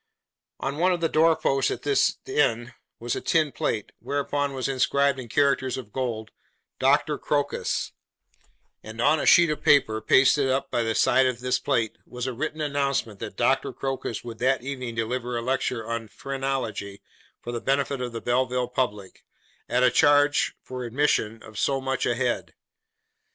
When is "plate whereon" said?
3.51-4.55